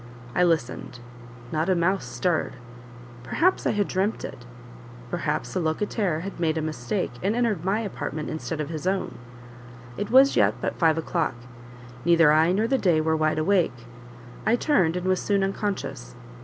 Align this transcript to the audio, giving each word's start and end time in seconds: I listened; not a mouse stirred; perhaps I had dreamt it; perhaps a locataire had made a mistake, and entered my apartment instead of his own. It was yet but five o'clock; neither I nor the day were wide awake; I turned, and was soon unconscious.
I 0.33 0.43
listened; 0.43 0.99
not 1.51 1.69
a 1.69 1.75
mouse 1.75 2.05
stirred; 2.05 2.53
perhaps 3.21 3.67
I 3.67 3.71
had 3.73 3.87
dreamt 3.87 4.25
it; 4.25 4.47
perhaps 5.11 5.55
a 5.55 5.59
locataire 5.59 6.21
had 6.21 6.39
made 6.39 6.57
a 6.57 6.61
mistake, 6.63 7.11
and 7.21 7.35
entered 7.35 7.63
my 7.63 7.81
apartment 7.81 8.27
instead 8.27 8.59
of 8.59 8.69
his 8.69 8.87
own. 8.87 9.19
It 9.97 10.09
was 10.09 10.35
yet 10.35 10.55
but 10.59 10.79
five 10.79 10.97
o'clock; 10.97 11.35
neither 12.03 12.31
I 12.31 12.51
nor 12.51 12.65
the 12.65 12.79
day 12.79 12.99
were 12.99 13.15
wide 13.15 13.37
awake; 13.37 13.85
I 14.43 14.55
turned, 14.55 14.97
and 14.97 15.05
was 15.05 15.21
soon 15.21 15.43
unconscious. 15.43 16.15